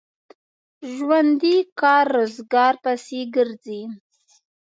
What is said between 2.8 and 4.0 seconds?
پسې ګرځي